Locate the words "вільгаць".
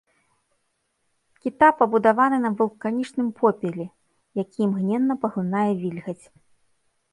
5.85-6.21